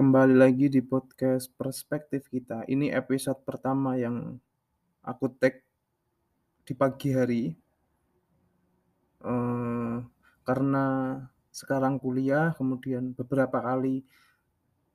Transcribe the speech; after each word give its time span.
Kembali 0.00 0.32
lagi 0.32 0.72
di 0.72 0.80
podcast 0.80 1.52
perspektif 1.60 2.24
kita. 2.32 2.64
Ini 2.64 2.88
episode 2.96 3.36
pertama 3.44 4.00
yang 4.00 4.40
aku 5.04 5.28
tag 5.36 5.60
di 6.64 6.72
pagi 6.72 7.12
hari. 7.12 7.52
Eee, 9.20 9.96
karena 10.40 10.84
sekarang 11.52 12.00
kuliah, 12.00 12.56
kemudian 12.56 13.12
beberapa 13.12 13.60
kali 13.60 14.00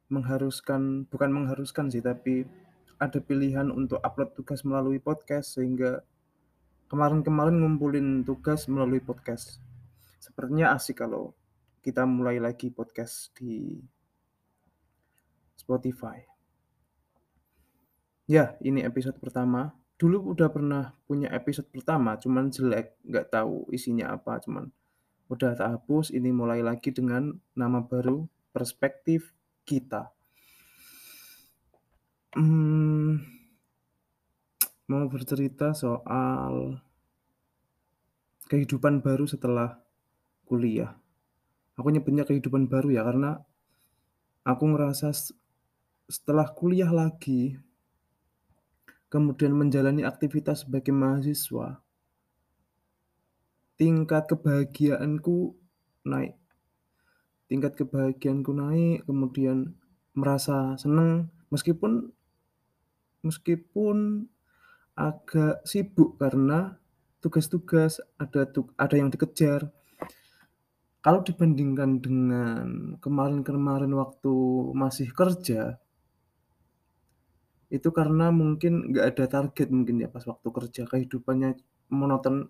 mengharuskan 0.09 1.05
bukan 1.05 1.29
mengharuskan 1.29 1.93
sih, 1.93 2.01
tapi 2.01 2.49
ada 2.97 3.21
pilihan 3.21 3.69
untuk 3.69 4.01
upload 4.01 4.33
tugas 4.33 4.65
melalui 4.65 4.97
podcast, 4.97 5.61
sehingga 5.61 6.01
kemarin-kemarin 6.89 7.61
ngumpulin 7.61 8.25
tugas 8.25 8.65
melalui 8.65 9.05
podcast. 9.05 9.61
Sepertinya 10.17 10.73
asik 10.73 11.05
kalau 11.05 11.37
kita 11.85 12.09
mulai 12.09 12.41
lagi 12.41 12.73
podcast 12.73 13.29
di 13.37 13.85
Spotify. 15.65 16.21
Ya, 18.29 18.53
ini 18.61 18.85
episode 18.85 19.17
pertama. 19.17 19.73
Dulu 19.97 20.37
udah 20.37 20.53
pernah 20.53 20.93
punya 21.09 21.33
episode 21.33 21.65
pertama, 21.73 22.21
cuman 22.21 22.53
jelek, 22.53 22.93
nggak 23.01 23.33
tahu 23.33 23.65
isinya 23.73 24.13
apa, 24.13 24.37
cuman 24.43 24.69
udah 25.31 25.57
tak 25.57 25.69
hapus, 25.73 26.13
ini 26.13 26.29
mulai 26.29 26.61
lagi 26.61 26.93
dengan 26.93 27.33
nama 27.57 27.81
baru, 27.81 28.29
Perspektif 28.53 29.33
Kita. 29.65 30.13
Mmm, 32.35 33.23
mau 34.91 35.05
bercerita 35.07 35.71
soal 35.71 36.77
kehidupan 38.51 38.99
baru 38.99 39.25
setelah 39.25 39.79
kuliah. 40.45 40.93
Aku 41.79 41.87
nyebutnya 41.87 42.27
kehidupan 42.27 42.67
baru 42.67 42.91
ya, 42.91 43.01
karena 43.07 43.39
aku 44.43 44.75
ngerasa 44.75 45.15
setelah 46.05 46.45
kuliah 46.53 46.89
lagi 46.89 47.57
kemudian 49.09 49.53
menjalani 49.53 50.05
aktivitas 50.05 50.65
sebagai 50.65 50.93
mahasiswa 50.93 51.85
tingkat 53.75 54.31
kebahagiaanku 54.31 55.55
naik. 56.07 56.35
Tingkat 57.45 57.77
kebahagiaanku 57.77 58.51
naik, 58.55 58.97
kemudian 59.05 59.75
merasa 60.15 60.79
senang 60.79 61.29
meskipun 61.51 62.09
meskipun 63.21 64.25
agak 64.95 65.61
sibuk 65.67 66.15
karena 66.15 66.79
tugas-tugas, 67.19 67.99
ada 68.15 68.47
ada 68.79 68.95
yang 68.95 69.11
dikejar. 69.11 69.67
Kalau 71.03 71.21
dibandingkan 71.21 72.01
dengan 72.01 72.97
kemarin-kemarin 72.97 73.93
waktu 73.93 74.33
masih 74.73 75.13
kerja 75.13 75.77
itu 77.73 77.89
karena 77.89 78.29
mungkin 78.29 78.93
nggak 78.93 79.05
ada 79.15 79.25
target 79.25 79.67
mungkin 79.73 80.05
ya 80.05 80.09
pas 80.09 80.21
waktu 80.25 80.47
kerja, 80.53 80.81
kehidupannya 80.85 81.57
monoton, 81.89 82.49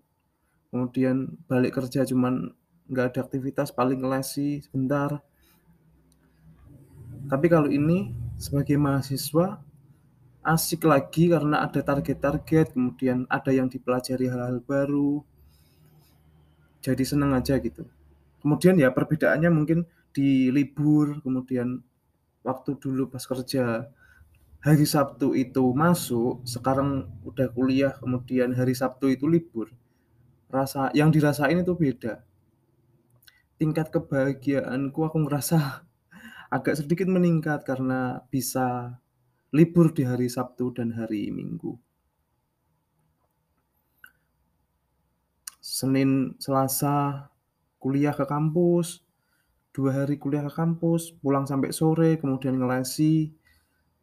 kemudian 0.69 1.39
balik 1.47 1.79
kerja 1.79 2.03
cuman 2.03 2.51
nggak 2.91 3.05
ada 3.15 3.19
aktivitas, 3.25 3.71
paling 3.71 4.03
lesi 4.03 4.61
sebentar. 4.61 5.23
Tapi 7.25 7.47
kalau 7.49 7.71
ini 7.71 8.13
sebagai 8.37 8.77
mahasiswa, 8.77 9.57
asik 10.45 10.85
lagi 10.85 11.31
karena 11.33 11.65
ada 11.65 11.81
target-target, 11.81 12.77
kemudian 12.77 13.25
ada 13.31 13.49
yang 13.49 13.65
dipelajari 13.65 14.29
hal-hal 14.29 14.61
baru. 14.61 15.25
Jadi 16.85 17.01
seneng 17.01 17.33
aja 17.33 17.57
gitu. 17.57 17.81
Kemudian 18.45 18.77
ya 18.77 18.93
perbedaannya 18.93 19.49
mungkin 19.49 19.89
di 20.13 20.53
libur, 20.53 21.17
kemudian 21.25 21.81
waktu 22.45 22.77
dulu 22.77 23.09
pas 23.09 23.25
kerja 23.25 23.89
hari 24.65 24.89
Sabtu 24.89 25.37
itu 25.37 25.61
masuk, 25.77 26.41
sekarang 26.41 27.05
udah 27.21 27.53
kuliah, 27.53 27.93
kemudian 28.01 28.49
hari 28.57 28.73
Sabtu 28.73 29.13
itu 29.13 29.29
libur, 29.29 29.69
rasa 30.49 30.89
yang 30.97 31.13
dirasain 31.13 31.61
itu 31.61 31.77
beda. 31.77 32.25
Tingkat 33.61 33.93
kebahagiaanku 33.93 35.05
aku 35.05 35.21
ngerasa 35.29 35.85
agak 36.55 36.81
sedikit 36.81 37.05
meningkat 37.05 37.61
karena 37.61 38.25
bisa 38.33 38.97
libur 39.53 39.93
di 39.93 40.01
hari 40.01 40.33
Sabtu 40.33 40.73
dan 40.73 40.97
hari 40.97 41.29
Minggu. 41.29 41.77
Senin, 45.61 46.33
Selasa 46.41 47.29
kuliah 47.77 48.17
ke 48.17 48.25
kampus, 48.25 49.05
2 49.77 49.93
hari 49.93 50.17
kuliah 50.17 50.41
ke 50.49 50.53
kampus, 50.57 51.13
pulang 51.21 51.45
sampai 51.45 51.69
sore, 51.69 52.17
kemudian 52.17 52.57
ngelesi 52.57 53.44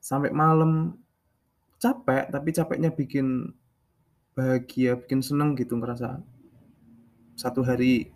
sampai 0.03 0.35
malam. 0.35 0.99
Capek, 1.79 2.31
tapi 2.31 2.51
capeknya 2.55 2.91
bikin 2.91 3.55
bahagia, 4.35 4.99
bikin 4.99 5.23
seneng 5.23 5.55
gitu 5.59 5.75
ngerasa 5.79 6.23
satu 7.35 7.67
hari 7.67 8.11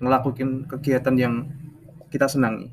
ngelakuin 0.00 0.64
kegiatan 0.64 1.14
yang 1.18 1.34
kita 2.08 2.24
senangi. 2.24 2.72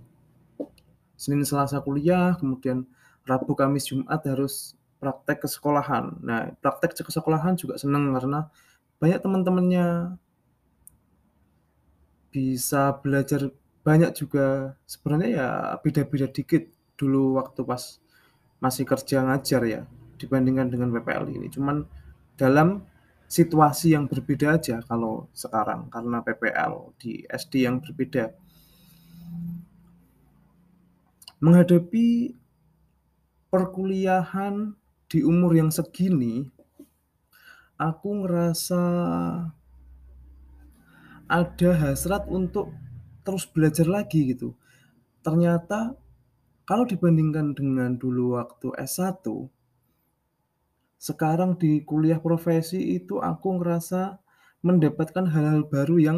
Senin, 1.16 1.44
Selasa 1.48 1.80
kuliah, 1.80 2.36
kemudian 2.40 2.88
Rabu, 3.26 3.56
Kamis, 3.56 3.88
Jumat 3.90 4.22
harus 4.28 4.76
praktek 5.00 5.44
ke 5.44 5.48
sekolahan. 5.50 6.16
Nah, 6.22 6.54
praktek 6.60 6.96
ke 6.96 7.12
sekolahan 7.12 7.56
juga 7.60 7.80
seneng 7.80 8.12
karena 8.16 8.48
banyak 9.00 9.20
teman-temannya. 9.24 10.20
Bisa 12.32 12.96
belajar 13.00 13.48
banyak 13.84 14.12
juga, 14.12 14.76
sebenarnya 14.84 15.30
ya 15.32 15.48
beda-beda 15.80 16.28
dikit 16.28 16.75
dulu 16.96 17.40
waktu 17.40 17.62
pas 17.64 18.00
masih 18.64 18.88
kerja 18.88 19.24
ngajar 19.24 19.62
ya, 19.68 19.82
dibandingkan 20.18 20.72
dengan 20.72 20.90
PPL 20.96 21.32
ini. 21.32 21.48
Cuman 21.52 21.84
dalam 22.40 22.84
situasi 23.26 23.98
yang 23.98 24.06
berbeda 24.06 24.56
aja 24.58 24.80
kalau 24.86 25.28
sekarang, 25.36 25.90
karena 25.90 26.22
PPL 26.22 26.96
di 27.02 27.26
SD 27.26 27.68
yang 27.68 27.82
berbeda. 27.82 28.32
Menghadapi 31.44 32.32
perkuliahan 33.52 34.74
di 35.12 35.20
umur 35.22 35.52
yang 35.54 35.70
segini, 35.70 36.48
aku 37.76 38.24
ngerasa 38.24 38.84
ada 41.26 41.70
hasrat 41.82 42.30
untuk 42.30 42.72
terus 43.26 43.50
belajar 43.50 43.90
lagi 43.90 44.32
gitu. 44.32 44.54
Ternyata 45.26 45.98
kalau 46.66 46.86
dibandingkan 46.90 47.54
dengan 47.54 47.98
dulu 47.98 48.38
waktu 48.38 48.74
S1 48.78 49.22
sekarang 50.98 51.62
di 51.62 51.86
kuliah 51.86 52.18
profesi 52.18 52.98
itu 52.98 53.22
aku 53.22 53.62
ngerasa 53.62 54.18
mendapatkan 54.66 55.30
hal-hal 55.30 55.70
baru 55.70 56.02
yang 56.02 56.18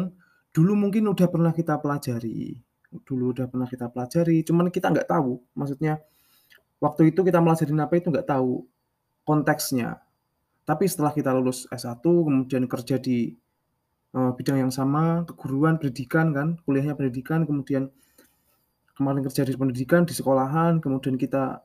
dulu 0.56 0.72
mungkin 0.72 1.12
udah 1.12 1.28
pernah 1.28 1.52
kita 1.52 1.76
pelajari, 1.76 2.56
dulu 3.04 3.36
udah 3.36 3.46
pernah 3.52 3.68
kita 3.68 3.92
pelajari, 3.92 4.40
cuman 4.48 4.72
kita 4.72 4.88
nggak 4.88 5.08
tahu, 5.12 5.36
maksudnya 5.52 6.00
waktu 6.80 7.12
itu 7.12 7.20
kita 7.20 7.38
melajarin 7.44 7.78
apa 7.84 7.94
itu 8.00 8.08
nggak 8.08 8.28
tahu 8.28 8.64
konteksnya. 9.28 10.00
Tapi 10.64 10.84
setelah 10.88 11.12
kita 11.12 11.32
lulus 11.36 11.68
S1 11.68 12.00
kemudian 12.00 12.64
kerja 12.68 12.96
di, 13.00 13.36
eee, 14.16 14.30
bidang 14.36 14.68
yang 14.68 14.72
sama, 14.72 15.24
keguruan, 15.28 15.76
pendidikan 15.80 16.32
kan, 16.32 16.48
kuliahnya 16.64 16.96
pendidikan, 16.96 17.44
kemudian 17.48 17.92
kemarin 18.98 19.22
kerja 19.22 19.46
di 19.46 19.54
pendidikan, 19.54 20.02
di 20.02 20.10
sekolahan, 20.10 20.82
kemudian 20.82 21.14
kita, 21.14 21.62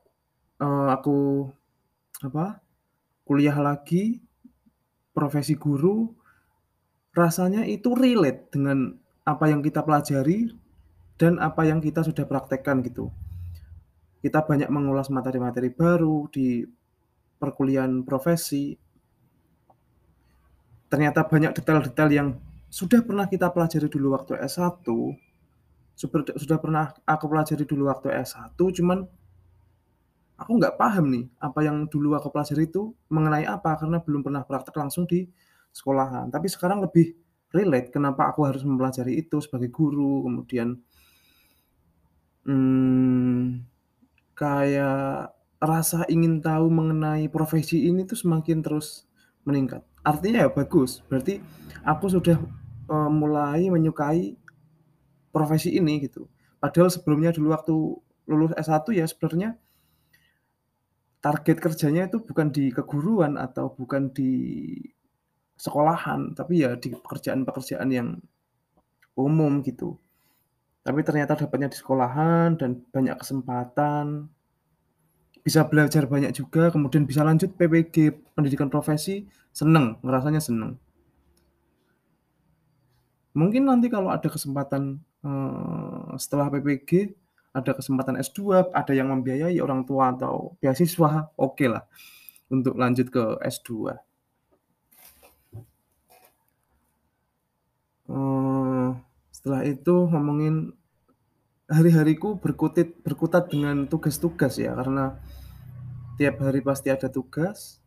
eee, 0.62 0.86
aku 0.94 1.50
apa, 2.22 2.62
kuliah 3.26 3.58
lagi, 3.58 4.22
profesi 5.10 5.58
guru, 5.58 6.14
rasanya 7.10 7.66
itu 7.66 7.90
relate 7.98 8.54
dengan 8.54 8.94
apa 9.26 9.50
yang 9.50 9.66
kita 9.66 9.82
pelajari 9.82 10.54
dan 11.18 11.42
apa 11.42 11.66
yang 11.66 11.82
kita 11.82 12.06
sudah 12.06 12.22
praktekkan 12.22 12.86
gitu. 12.86 13.10
Kita 14.22 14.46
banyak 14.46 14.70
mengulas 14.70 15.10
materi-materi 15.10 15.74
baru 15.74 16.30
di 16.30 16.62
perkuliahan 17.42 18.06
profesi. 18.06 18.78
Ternyata 20.88 21.26
banyak 21.26 21.52
detail-detail 21.52 22.10
yang 22.14 22.28
sudah 22.70 23.02
pernah 23.02 23.26
kita 23.26 23.50
pelajari 23.50 23.90
dulu 23.90 24.14
waktu 24.14 24.38
S1, 24.38 24.86
superd 25.94 26.34
sudah 26.36 26.58
pernah 26.58 26.90
aku 27.06 27.24
pelajari 27.30 27.64
dulu 27.64 27.90
waktu 27.90 28.10
S1, 28.12 28.58
cuman 28.58 29.06
aku 30.34 30.50
nggak 30.58 30.74
paham 30.74 31.06
nih, 31.14 31.24
apa 31.38 31.60
yang 31.62 31.86
dulu 31.86 32.18
aku 32.18 32.28
pelajari 32.34 32.66
itu 32.66 32.90
mengenai 33.10 33.46
apa, 33.46 33.78
karena 33.78 34.02
belum 34.02 34.26
pernah 34.26 34.42
praktek 34.42 34.74
langsung 34.74 35.06
di 35.06 35.26
sekolahan. 35.70 36.30
Tapi 36.30 36.46
sekarang 36.50 36.82
lebih 36.82 37.14
relate 37.54 37.94
kenapa 37.94 38.30
aku 38.34 38.42
harus 38.46 38.66
mempelajari 38.66 39.14
itu 39.14 39.38
sebagai 39.38 39.70
guru, 39.70 40.26
kemudian 40.26 40.74
mmm, 42.44 43.62
kayak 44.34 45.30
rasa 45.62 46.04
ingin 46.10 46.42
tahu 46.44 46.68
mengenai 46.68 47.30
profesi 47.32 47.88
ini 47.88 48.04
tuh 48.04 48.18
semakin 48.18 48.60
terus 48.60 49.06
meningkat. 49.46 49.80
Artinya 50.04 50.44
ya 50.44 50.50
bagus, 50.52 51.00
berarti 51.08 51.40
aku 51.86 52.10
sudah, 52.12 52.36
eee, 52.90 53.08
mulai 53.08 53.70
menyukai 53.72 54.36
profesi 55.34 55.74
ini 55.74 55.98
gitu. 56.06 56.30
Padahal 56.62 56.88
sebelumnya 56.94 57.34
dulu 57.34 57.50
waktu 57.50 57.74
lulus 58.30 58.54
S1 58.54 58.86
ya 58.94 59.04
sebenarnya 59.04 59.58
target 61.18 61.56
kerjanya 61.58 62.06
itu 62.06 62.22
bukan 62.22 62.54
di 62.54 62.70
keguruan 62.70 63.34
atau 63.40 63.72
bukan 63.72 64.12
di 64.14 64.30
sekolahan, 65.56 66.36
tapi 66.36 66.62
ya 66.62 66.76
di 66.76 66.92
pekerjaan-pekerjaan 66.92 67.88
yang 67.88 68.20
umum 69.16 69.64
gitu. 69.64 69.96
Tapi 70.84 71.00
ternyata 71.00 71.32
dapatnya 71.40 71.72
di 71.72 71.80
sekolahan 71.80 72.60
dan 72.60 72.76
banyak 72.92 73.16
kesempatan. 73.16 74.28
Bisa 75.40 75.64
belajar 75.64 76.04
banyak 76.04 76.36
juga, 76.36 76.68
kemudian 76.68 77.08
bisa 77.08 77.24
lanjut 77.24 77.56
PPG, 77.56 78.12
pendidikan 78.36 78.68
profesi, 78.68 79.24
seneng, 79.52 79.96
ngerasanya 80.04 80.40
seneng. 80.44 80.76
Mungkin 83.32 83.64
nanti 83.64 83.88
kalau 83.88 84.12
ada 84.12 84.28
kesempatan, 84.28 85.00
setelah 86.20 86.52
PPG, 86.52 87.16
ada 87.54 87.70
kesempatan 87.72 88.18
S2, 88.18 88.74
ada 88.74 88.92
yang 88.92 89.08
membiayai 89.14 89.62
orang 89.62 89.86
tua 89.86 90.10
atau 90.10 90.58
beasiswa, 90.58 91.30
okelah 91.38 91.86
untuk 92.50 92.74
lanjut 92.74 93.08
ke 93.08 93.24
S2. 93.40 93.94
Eee, 98.04 98.88
setelah 99.32 99.62
itu 99.64 99.94
ngomongin 100.12 100.74
hari-hariku 101.70 102.36
berkutit 102.36 103.00
berkutat 103.00 103.48
dengan 103.48 103.88
tugas-tugas 103.88 104.60
ya, 104.60 104.76
karena 104.76 105.16
tiap 106.20 106.42
hari 106.44 106.60
pasti 106.60 106.92
ada 106.92 107.08
tugas, 107.08 107.80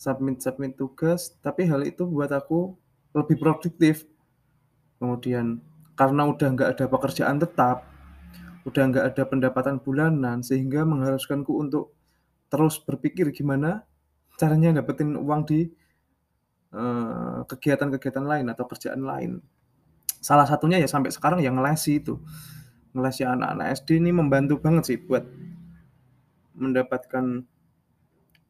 submit-submit 0.00 0.74
tugas, 0.74 1.38
tapi 1.38 1.70
hal 1.70 1.86
itu 1.86 2.02
buat 2.08 2.32
aku 2.34 2.74
lebih 3.14 3.38
produktif. 3.38 4.08
Kemudian 4.98 5.62
karena 6.02 6.26
udah 6.26 6.48
nggak 6.50 6.70
ada 6.74 6.84
pekerjaan 6.90 7.38
tetap, 7.38 7.86
udah 8.66 8.82
nggak 8.90 9.04
ada 9.14 9.22
pendapatan 9.22 9.78
bulanan, 9.78 10.42
sehingga 10.42 10.82
mengharuskanku 10.82 11.54
untuk 11.54 11.94
terus 12.50 12.82
berpikir 12.82 13.30
gimana 13.30 13.86
caranya 14.34 14.82
dapetin 14.82 15.14
uang 15.14 15.46
di, 15.46 15.70
eee, 16.74 17.38
kegiatan-kegiatan 17.46 18.26
lain 18.26 18.50
atau 18.50 18.66
kerjaan 18.66 19.06
lain. 19.06 19.38
Salah 20.18 20.42
satunya 20.42 20.82
ya 20.82 20.90
sampai 20.90 21.14
sekarang 21.14 21.38
ya 21.38 21.54
ngelesi 21.54 22.02
itu. 22.02 22.18
Ngelesi 22.98 23.22
anak-anak 23.22 23.66
SD 23.78 24.02
ini 24.02 24.10
membantu 24.10 24.58
banget 24.58 24.90
sih 24.90 24.98
buat 24.98 25.22
mendapatkan 26.58 27.46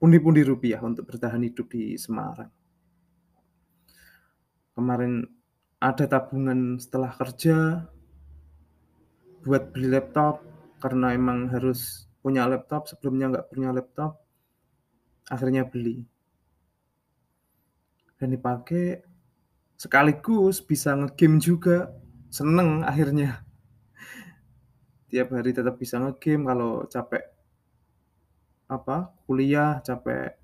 pundi-pundi 0.00 0.40
rupiah 0.40 0.80
untuk 0.80 1.04
bertahan 1.04 1.44
hidup 1.44 1.68
di 1.68 2.00
Semarang. 2.00 2.48
Kemarin 4.72 5.41
ada 5.82 6.06
tabungan 6.06 6.78
setelah 6.78 7.10
kerja 7.10 7.82
buat 9.42 9.74
beli 9.74 9.90
laptop, 9.90 10.46
karena 10.78 11.10
emang 11.18 11.50
harus 11.50 12.06
punya 12.22 12.46
laptop, 12.46 12.86
sebelumnya 12.86 13.34
nggak 13.34 13.50
punya 13.50 13.74
laptop, 13.74 14.22
akhirnya 15.26 15.66
beli. 15.66 16.06
Dan 18.14 18.30
dipakai, 18.30 19.02
sekaligus 19.74 20.62
bisa 20.62 20.94
nge-game 20.94 21.42
juga, 21.42 21.90
seneng 22.30 22.86
akhirnya. 22.86 23.42
Tiap 25.10 25.34
hari 25.34 25.50
tetap 25.50 25.82
bisa 25.82 25.98
nge-game 25.98 26.46
kalau 26.46 26.86
capek 26.86 27.26
apa, 28.70 29.10
kuliah, 29.26 29.82
capek 29.82 30.38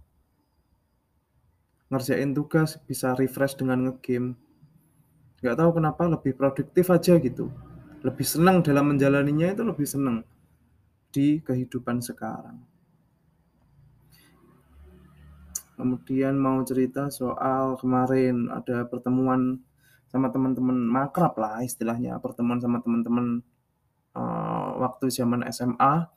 ngerjain 1.95 2.35
tugas, 2.35 2.75
bisa 2.83 3.15
refresh 3.15 3.55
dengan 3.55 3.87
nge-game. 3.87 4.48
Nggak 5.39 5.57
tahu 5.59 5.71
kenapa 5.79 6.03
lebih 6.11 6.33
produktif 6.35 6.91
aja 6.91 7.15
gitu, 7.23 7.47
lebih 8.03 8.27
senang 8.27 8.59
dalam 8.67 8.91
menjalaninya 8.91 9.55
itu 9.55 9.63
lebih 9.63 9.87
seneng 9.87 10.27
di 11.15 11.39
kehidupan 11.43 12.03
sekarang. 12.03 12.59
Kemudian 15.79 16.35
mau 16.43 16.59
cerita 16.67 17.07
soal 17.07 17.79
kemarin 17.79 18.51
ada 18.51 18.83
pertemuan 18.91 19.63
sama 20.11 20.27
teman-teman 20.35 20.75
makrablah 20.75 21.63
istilahnya, 21.63 22.19
pertemuan 22.19 22.59
sama 22.59 22.83
teman-teman, 22.83 23.39
eee, 24.19 24.69
waktu 24.83 25.07
zaman 25.15 25.47
SMA, 25.55 26.11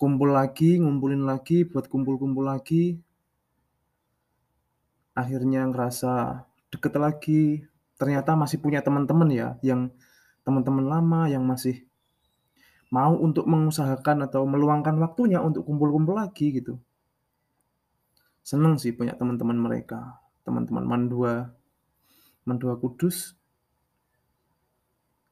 kumpul 0.00 0.32
lagi, 0.32 0.80
ngumpulin 0.80 1.28
lagi, 1.28 1.68
buat 1.68 1.92
kumpul-kumpul 1.92 2.48
lagi. 2.48 2.96
Akhirnya 5.12 5.68
ngerasa 5.68 6.46
deket 6.72 6.94
lagi, 6.96 7.68
ternyata 8.00 8.32
masih 8.32 8.56
punya 8.56 8.80
teman-teman 8.80 9.28
ya, 9.28 9.60
yang 9.60 9.92
teman-teman 10.40 10.88
lama 10.88 11.28
yang 11.28 11.44
masih 11.44 11.84
mau 12.90 13.14
untuk 13.14 13.46
mengusahakan 13.46 14.26
atau 14.26 14.48
meluangkan 14.48 14.96
waktunya 14.98 15.38
untuk 15.38 15.68
kumpul-kumpul 15.68 16.16
lagi 16.16 16.56
gitu. 16.56 16.80
Seneng 18.40 18.80
sih 18.80 18.96
punya 18.96 19.14
teman-teman 19.14 19.54
mereka, 19.54 20.18
teman-teman 20.42 20.82
Mandua, 20.82 21.54
Mandua 22.48 22.74
Kudus. 22.80 23.36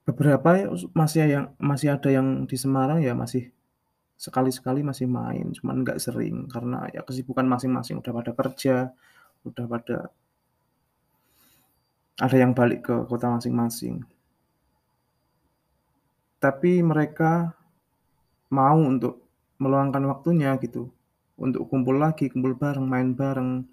Beberapa 0.06 0.56
ya 0.56 0.70
masih 0.94 1.20
yang 1.28 1.46
masih 1.60 1.96
ada 1.96 2.08
yang 2.08 2.46
di 2.48 2.56
Semarang 2.56 3.00
ya 3.02 3.12
masih 3.12 3.50
sekali-sekali 4.18 4.82
masih 4.82 5.06
main, 5.06 5.54
cuman 5.54 5.86
nggak 5.86 5.98
sering 6.02 6.50
karena 6.50 6.90
ya 6.90 7.06
kesibukan 7.06 7.46
masing-masing, 7.46 8.02
udah 8.02 8.12
pada 8.12 8.32
kerja, 8.34 8.90
udah 9.46 9.64
pada 9.70 10.10
ada 12.18 12.36
yang 12.36 12.50
balik 12.50 12.90
ke 12.90 12.94
kota 13.06 13.30
masing-masing. 13.30 14.02
Tapi 16.42 16.82
mereka 16.82 17.54
mau 18.50 18.78
untuk 18.78 19.22
meluangkan 19.58 20.02
waktunya 20.06 20.54
gitu, 20.58 20.90
untuk 21.38 21.66
kumpul 21.70 21.98
lagi, 21.98 22.30
kumpul 22.30 22.54
bareng, 22.58 22.86
main 22.86 23.14
bareng. 23.14 23.66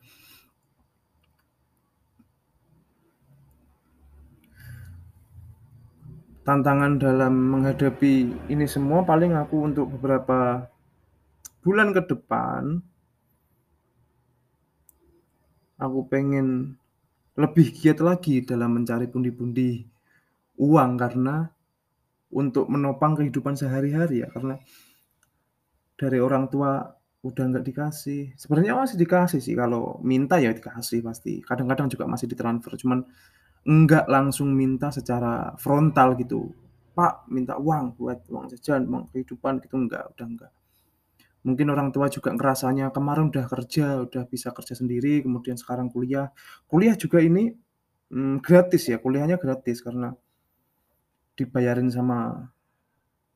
Tantangan 6.46 7.02
dalam 7.02 7.34
menghadapi 7.34 8.46
ini 8.54 8.66
semua 8.70 9.02
paling 9.02 9.34
aku 9.34 9.66
untuk 9.66 9.90
beberapa 9.98 10.70
bulan 11.66 11.90
ke 11.90 12.06
depan 12.06 12.86
aku 15.82 16.06
pengen 16.06 16.78
lebih 17.36 17.68
giat 17.76 18.00
lagi 18.00 18.44
dalam 18.44 18.80
mencari 18.80 19.08
pundi-pundi 19.12 19.84
uang 20.60 20.92
karena 21.00 21.48
untuk 22.32 22.68
menopang 22.72 23.16
kehidupan 23.20 23.56
sehari-hari 23.60 24.24
ya, 24.24 24.30
karena 24.32 24.56
dari 26.00 26.20
orang 26.20 26.52
tua 26.52 26.84
udah 27.26 27.44
nggak 27.50 27.66
dikasih, 27.66 28.22
sebenarnya 28.38 28.76
masih 28.78 28.98
dikasih 29.02 29.40
sih 29.42 29.56
kalau 29.58 29.98
minta 30.06 30.38
ya 30.38 30.52
dikasih 30.54 31.02
pasti, 31.02 31.42
kadang-kadang 31.42 31.88
juga 31.90 32.06
masih 32.06 32.28
ditransfer, 32.30 32.76
cuman 32.78 33.02
enggak 33.66 34.06
langsung 34.12 34.54
minta 34.54 34.90
secara 34.94 35.56
frontal 35.58 36.16
gitu, 36.22 36.54
"Pak, 36.98 37.28
minta 37.34 37.58
uang 37.58 37.98
buat 37.98 38.20
uang 38.30 38.52
jajan, 38.56 38.86
uang 38.92 39.10
kehidupan," 39.14 39.62
gitu. 39.64 39.76
Enggak, 39.80 40.06
udah 40.16 40.28
enggak. 40.28 40.52
Mungkin 41.46 41.68
orang 41.74 41.90
tua 41.96 42.08
juga 42.10 42.30
ngerasanya 42.36 42.90
kemarin 42.96 43.30
udah 43.32 43.46
kerja, 43.54 43.88
udah 44.06 44.24
bisa 44.34 44.50
kerja 44.58 44.74
sendiri, 44.80 45.22
kemudian 45.26 45.58
sekarang 45.62 45.88
kuliah. 45.94 46.28
Kuliah 46.72 46.96
juga 46.98 47.22
ini, 47.22 47.54
mmm, 48.14 48.42
gratis 48.46 48.84
ya, 48.92 48.98
kuliahnya 49.04 49.38
gratis 49.44 49.78
karena 49.86 50.10
dibayarin 51.38 51.90
sama 51.92 52.20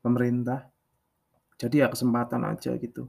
pemerintah. 0.04 0.62
Jadi 1.62 1.76
ya 1.84 1.88
kesempatan 1.94 2.42
aja 2.52 2.72
gitu. 2.80 3.04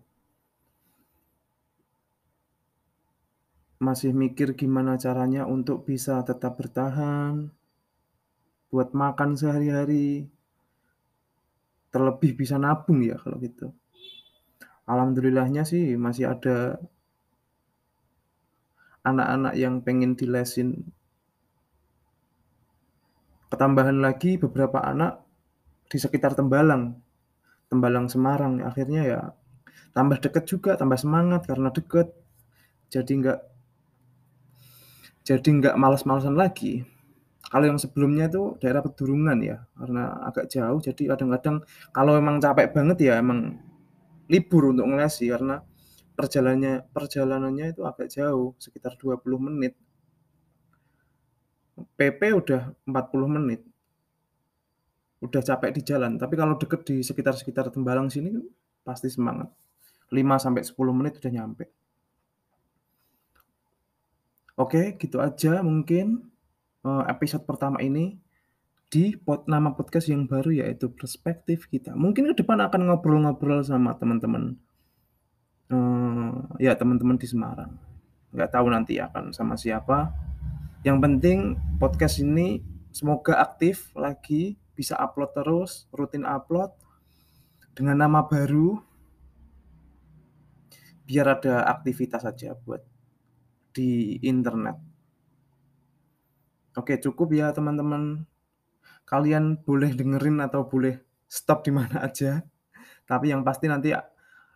Masih 3.86 4.12
mikir 4.22 4.48
gimana 4.60 4.92
caranya 5.04 5.42
untuk 5.54 5.78
bisa 5.88 6.14
tetap 6.28 6.52
bertahan, 6.60 7.34
buat 8.70 8.88
makan 8.94 9.30
sehari-hari. 9.40 10.30
Terlebih 11.94 12.32
bisa 12.40 12.56
nabung 12.64 12.98
ya 13.10 13.16
kalau 13.22 13.38
gitu. 13.46 13.66
Alhamdulillahnya 14.90 15.62
sih 15.62 15.94
masih 15.94 16.34
ada 16.34 16.82
anak-anak 19.06 19.54
yang 19.54 19.78
pengen 19.86 20.18
dilesin. 20.18 20.90
Ketambahan 23.50 24.02
lagi 24.02 24.34
beberapa 24.34 24.82
anak 24.82 25.22
di 25.90 25.98
sekitar 25.98 26.34
Tembalang, 26.34 26.98
Tembalang 27.70 28.10
Semarang, 28.10 28.62
akhirnya 28.66 29.02
ya 29.06 29.20
tambah 29.94 30.18
deket 30.18 30.46
juga, 30.46 30.74
tambah 30.74 30.98
semangat 30.98 31.46
karena 31.46 31.70
deket. 31.70 32.10
Jadi 32.90 33.12
nggak 33.22 33.38
jadi 35.22 35.48
nggak 35.50 35.74
males-malesan 35.78 36.34
lagi. 36.34 36.82
Kalau 37.50 37.66
yang 37.66 37.78
sebelumnya 37.82 38.30
itu 38.30 38.54
daerah 38.62 38.82
pedurungan 38.82 39.38
ya, 39.42 39.66
karena 39.74 40.18
agak 40.26 40.50
jauh 40.50 40.78
jadi 40.78 41.14
kadang-kadang 41.14 41.62
kalau 41.90 42.14
emang 42.14 42.38
capek 42.38 42.70
banget 42.70 43.10
ya 43.10 43.18
emang 43.18 43.69
libur 44.32 44.62
untuk 44.72 44.86
ngelesi 44.88 45.24
karena 45.32 45.56
perjalannya 46.18 46.72
perjalanannya 46.96 47.66
itu 47.74 47.82
agak 47.90 48.08
jauh, 48.16 48.54
sekitar 48.64 48.92
20 49.00 49.38
menit. 49.40 49.74
PP 51.98 52.20
udah 52.40 52.62
40 52.88 53.28
menit. 53.36 53.60
udah 55.20 55.42
capek 55.44 55.70
di 55.76 55.82
jalan, 55.84 56.12
tapi 56.16 56.34
kalau 56.40 56.54
deket 56.56 56.80
di 56.88 56.96
sekitar-sekitar 57.04 57.68
Tembalang 57.74 58.08
sini 58.08 58.32
pasti 58.80 59.08
semangat. 59.12 59.52
5 60.16 60.36
sampai 60.40 60.62
10 60.64 60.96
menit 60.96 61.20
udah 61.20 61.32
nyampe. 61.36 61.64
Oke, 64.60 64.82
gitu 65.00 65.16
aja 65.24 65.64
mungkin, 65.64 66.06
eee, 66.84 67.02
episode 67.12 67.44
pertama 67.48 67.78
ini 67.80 68.16
di 68.90 69.14
pod 69.14 69.46
nama 69.46 69.70
podcast 69.70 70.10
yang 70.10 70.26
baru 70.26 70.50
yaitu 70.50 70.90
Perspektif 70.90 71.70
Kita. 71.70 71.94
Mungkin 71.94 72.34
ke 72.34 72.42
depan 72.42 72.58
akan 72.58 72.90
ngobrol-ngobrol 72.90 73.62
sama 73.62 73.94
teman-teman 73.94 74.58
eee, 75.70 76.66
ya 76.66 76.74
teman-teman 76.74 77.16
di 77.16 77.26
Semarang. 77.30 77.78
Nggak 78.34 78.50
tahu 78.50 78.66
nanti 78.66 78.98
akan 78.98 79.30
sama 79.30 79.54
siapa. 79.54 80.10
Yang 80.82 80.98
penting 81.06 81.38
podcast 81.78 82.18
ini 82.18 82.66
semoga 82.90 83.38
aktif 83.38 83.94
lagi, 83.94 84.58
bisa 84.74 84.98
upload 84.98 85.30
terus, 85.38 85.86
rutin 85.94 86.26
upload 86.26 86.74
dengan 87.78 88.02
nama 88.02 88.26
baru. 88.26 88.82
Biar 91.06 91.38
ada 91.38 91.66
aktivitas 91.66 92.22
aja 92.22 92.54
buat 92.54 92.82
di 93.70 94.18
internet. 94.26 94.78
Oke, 96.78 96.98
cukup 97.02 97.34
ya 97.34 97.50
teman-teman. 97.50 98.29
Kalian 99.10 99.58
boleh 99.66 99.90
dengerin 99.90 100.38
atau 100.38 100.70
boleh 100.70 101.26
stop 101.26 101.66
di 101.66 101.74
mana 101.74 101.98
aja. 102.06 102.46
Tapi 103.02 103.34
yang 103.34 103.42
pasti 103.42 103.66
nanti 103.66 103.90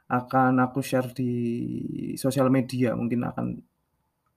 akan 0.06 0.62
aku 0.62 0.78
share 0.78 1.11
di 1.11 1.32
sosial 2.14 2.54
media, 2.54 2.94
mungkin 2.94 3.26
akan 3.26 3.46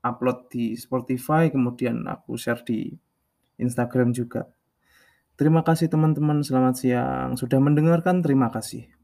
upload 0.01 0.49
di 0.49 0.73
Spotify, 0.73 1.53
kemudian 1.53 2.01
aku 2.09 2.33
share 2.33 2.65
di 2.65 2.89
Instagram 3.61 4.09
juga. 4.09 4.49
Terima 5.37 5.61
kasih 5.61 5.85
teman-teman, 5.85 6.41
selamat 6.41 6.75
siang. 6.81 7.29
Sudah 7.37 7.61
mendengarkan, 7.61 8.25
terima 8.25 8.49
kasih. 8.49 8.96